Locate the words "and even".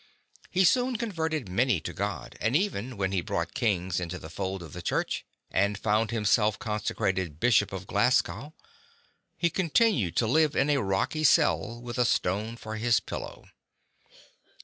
2.41-2.97